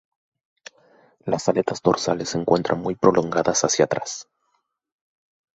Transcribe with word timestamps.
Las 1.25 1.47
aletas 1.47 1.83
dorsales 1.83 2.29
se 2.29 2.39
encuentran 2.39 2.81
muy 2.81 2.95
prolongadas 2.95 3.63
hacia 3.65 3.85
atrás. 3.85 4.27